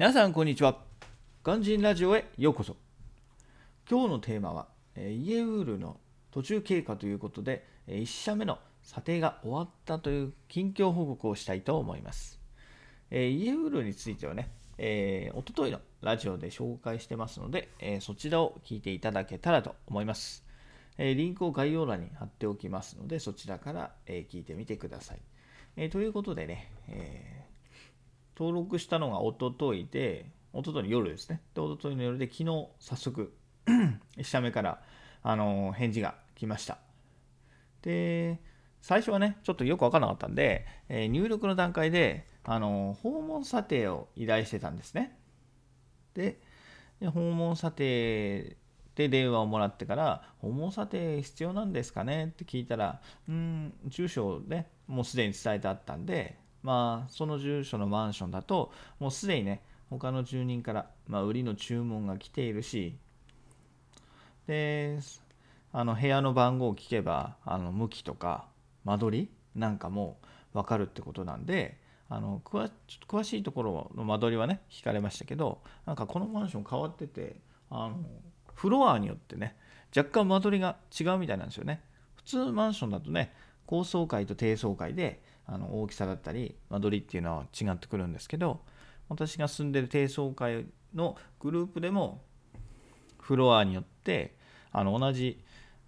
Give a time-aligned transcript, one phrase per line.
[0.00, 0.78] 皆さんこんにちは。
[1.44, 2.74] 肝心ラジオへようこそ。
[3.86, 12.40] 今日のテーマは、えイエウールの途中経過ということで、え1社目の査定が終わったという近況報告をしたいと思います、
[13.10, 20.46] えイエウールについてはね、えー、おとといのラジオで紹介してますので、えそちらを聞いていただけたらと思います。
[20.96, 25.18] えリンクを概要欄に貼っておきますので、そちらから、え聞いてみてください。
[25.76, 27.39] えということでね、え
[28.40, 31.42] 登録したのがおとといで、おとといの夜ですね。
[31.54, 33.34] で、おとといの夜で、昨日早速
[34.16, 34.80] 1社目から、
[35.22, 36.78] あの返事が来ました。
[37.82, 38.40] で、
[38.80, 45.18] 最初はね、ちょっとよく分からなかったんで、えー、入力の段階で、あの訪問査定を依頼してたんですね。
[46.14, 46.40] で、
[46.98, 48.56] で訪問査定
[48.94, 62.96] で電話をもらってから「訪問査定必要なんですかね?」って聞いたら「うん住所をねもうすでに伝えてあったんでまあその住所のマンションだともうすでにね他の住人から、まあ、売りの注文が来ているし
[64.46, 64.98] で
[65.72, 68.46] あの部屋の番号を聞けばあの向きとか
[68.84, 70.18] 間取りなんかも
[70.52, 77.36] 分かるってことなんであの詳しいところの間取りはね聞かれましたけどなんかこのマンション変わってて
[77.70, 77.98] あの
[78.54, 79.56] フロアによってね
[79.96, 81.82] 若干間取りが違うみたいなんですよね。
[82.16, 83.32] 普通マンションだとね
[83.66, 88.60] 高層階と低層階であの大きさだったり間取りっていうのは違ってくるんですけど
[89.08, 92.22] 私が住んでる低層階のグループでも
[93.18, 94.36] フロアによって
[94.72, 95.42] あの同じ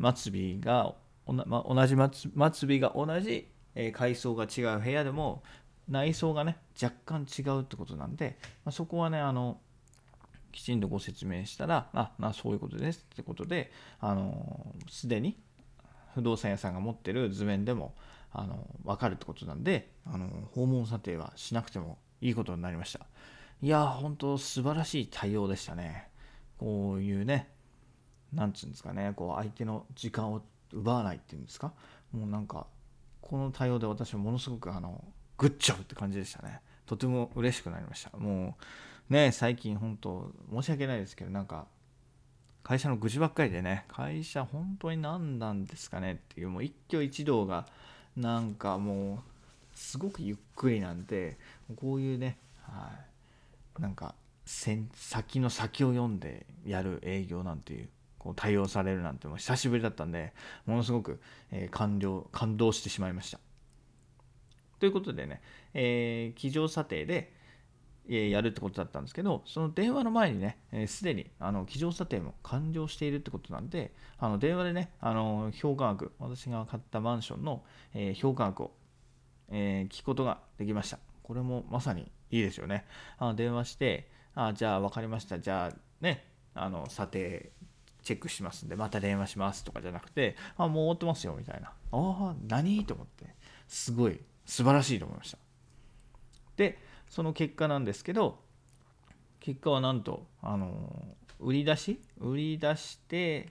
[0.00, 0.94] 末尾が
[1.26, 3.48] 同じ末尾が同じ
[3.92, 5.42] 階層が違う部屋でも
[5.88, 9.58] 内装がね若干違うってことなんで、ま、そこはねあの
[10.52, 13.70] きちんとご説明したら、あ、あそういうことですってことで、
[14.00, 15.38] あの、すでに
[16.14, 17.94] 不動産屋さんが持ってる図面でも、
[18.32, 23.06] あの、分かるってことなんで、あの、訪問査定はしなくてもいいことになりました。
[23.62, 26.08] いや、本当素晴らしい対応でしたね。
[26.58, 27.50] こういうね、
[28.32, 31.72] なんつうんですかね、こう相手の時間を奪わないっていうんですか、
[32.12, 32.66] もうなんか、
[33.20, 35.04] この対応で私はものすごくあの、
[35.36, 36.60] グッジョブって感じでしたね。
[36.86, 38.16] とても嬉しくなりました。
[38.16, 38.56] も
[39.10, 41.66] う、ね、最近本当、申し訳ないですけど、なんか、
[42.62, 47.66] 会社の愚痴ばっかりでね、会社本当に何なんですかねっていう、もう一挙一動が、
[48.18, 49.18] なんかもう、
[49.74, 51.38] すごくゆっくりなんで、
[51.76, 52.90] こういうね、は
[53.78, 60.32] い、なんか、先の先を読んでやる営業なんていう、こう対応されるなんてもう久しぶりだったんで、
[60.66, 61.20] ものすごく、
[61.52, 63.38] えー、感動、感動してしまいました。
[64.80, 65.40] ということでね、
[65.74, 67.32] えー、機上査定で、
[68.08, 77.62] やるってことだったんですけど、その電話の前にね、す、で、にあの机上査定も完了しているってことなんで、あの電話でね、あの評価額、私が買ったマンションの、
[77.94, 78.72] え、評価額を、
[79.50, 80.98] え、聞くことができました。
[81.22, 82.86] これもまさにいいですよね。
[83.18, 87.52] あの電話して、あじゃあ分かりました、じゃあね、あの査定
[88.02, 91.68] チェックしますんで、また電話しますとかじゃなくて、あ、もう終わってますよみたいな。
[91.68, 92.84] ああ、何？
[92.86, 93.26] と思って、
[93.66, 95.38] すごい素晴らしいと思いました。
[96.56, 98.38] で、その結果なんですけど
[99.40, 100.92] 結果はなんとあの
[101.40, 103.48] 売り出し売り出して、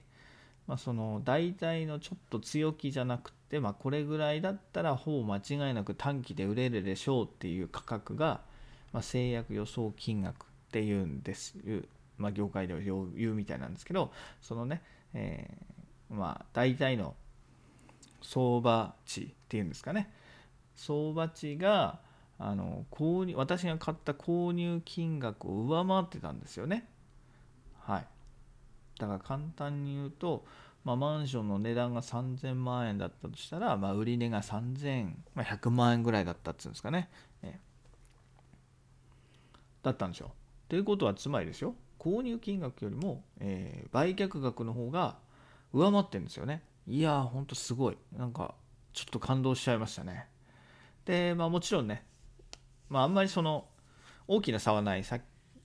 [0.68, 8.42] まあ、その大体のちょっと強気じゃなくて、まあ、これぐらいだったらほぼ間違いなく短期で売れるでしょうっていう価格が、
[8.92, 11.56] まあ、制約予想金額っていうんです
[12.18, 14.82] まあ、業界では言うみたいなんですけどそのね、
[15.14, 17.16] えー、まあ大体の
[18.22, 20.12] 相場値っていうんですかね。
[20.76, 22.00] 相場値が
[22.40, 26.88] あの購入私が買った購入金額を上回ってたんですよね。
[27.80, 28.08] はい。
[29.00, 30.46] だから簡単に言うと、
[30.84, 37.10] まあ、マンションの値段が3000万円だったとしたら、まあ、売り値が3100万円ぐらいだったっていうんですかね。
[37.44, 37.60] え
[39.84, 40.32] だったんですよ。
[40.70, 45.18] ということはつまりですよ購入金額よりも、えー、売却額の方が
[45.74, 46.62] 上回ってるんですよね。
[46.88, 47.98] いやーほんとすごい。
[48.16, 48.54] なんか
[48.94, 50.28] ちょっと感動しちゃいましたね。
[51.06, 52.06] でまあもちろんね
[52.90, 53.66] まあ、あんまりその
[54.28, 55.04] 大きな差はない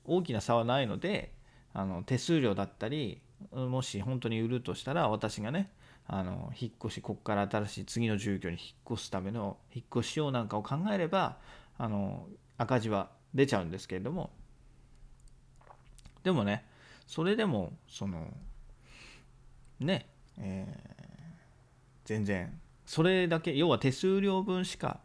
[0.05, 1.33] 大きな差はないので
[1.74, 3.21] あの手数料だったり
[3.53, 5.71] もし本当に売るとしたら私がね
[6.07, 11.39] あの引っ越しここから新しい次の住居に引っ越すための引っ越し用なんかを考えれば
[11.78, 12.27] あの
[12.59, 14.30] 赤字は出ちゃうんですけれども。
[16.22, 16.65] でもね
[17.07, 18.28] それでもその
[19.80, 20.07] ね
[20.39, 20.77] えー、
[22.04, 25.01] 全然それだけ要は手数料分しか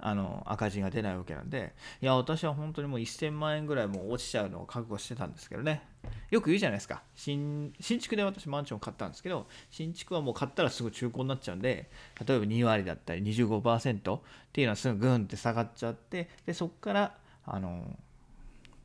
[0.00, 5.82] あの赤字が出ないわけなんでいや私は本当にもう1000万円ぐらいもう落ちちゃうのを覚悟してたんですけどね。
[6.30, 7.02] よく言うじゃないですか。
[7.14, 11.90] 新新築で私マンション買ったんですけど新築はもう買ったらすぐ中古になっちゃうんで
[12.26, 14.20] 例えば2割だったり25%っ
[14.52, 17.14] ていうのはすぐグンって下がっちゃってでそこから
[17.44, 17.96] あの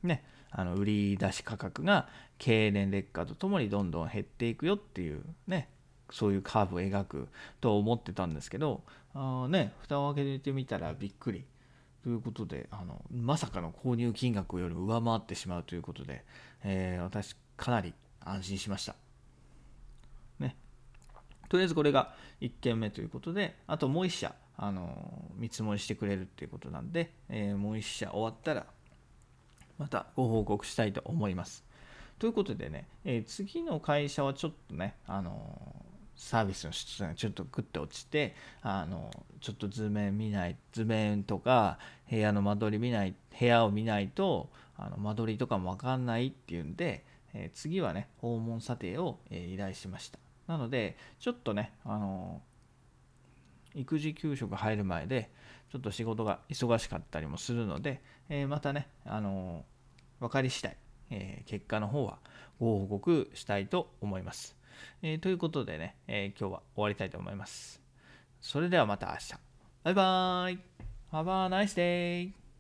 [0.02, 2.08] ねあの売り出し価格が
[2.38, 5.70] 経年劣化とともにどんどん減っていくよっていうね
[6.14, 7.28] そういうカーブを描く
[7.60, 8.84] と思ってたんですけど
[9.16, 11.44] あね蓋を開けてみたらびっくり
[12.04, 16.24] ということであのまさかの購入金額より上回ってしまうということで、
[16.64, 18.96] えー、私かなり安心しました。
[20.38, 20.56] ね、
[21.50, 28.68] とりあえずこれが1件目ということであともう1社あの見積もりしてくれるっていうことなんで、えー、もう1社終わったら
[29.80, 31.66] またご報告したいと思います。
[32.20, 39.12] ということでね、えー、次の会社はちょっとね、あのサービスの質がちょっとグッと落ちて、あの
[39.42, 41.80] ちょっと図面見ない、図面とか
[42.10, 50.20] 部屋の間取り見ない、部屋を見ないと、あの間取りとかもわかんないっていうんで、えー、次はね、訪問査定を、えー、依頼しました。
[50.48, 52.42] なので、ちょっとね、あの
[53.76, 55.32] 育児休職入る前で、
[55.72, 59.66] ちょっと仕事が忙しかったりもするので、えー、またね、あの
[60.20, 60.78] 分かり次第、
[61.10, 62.20] え結果の方は
[62.60, 64.56] ご報告したいと思います。
[65.02, 67.82] えということでね、え今日は終わりたいと思います。
[68.42, 69.34] それではまた明日。
[69.84, 70.60] バイバーイ
[71.12, 72.43] !Have a nice day!